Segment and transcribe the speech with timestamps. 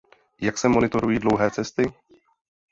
[0.41, 1.93] Jak se monitorují dlouhé cesty?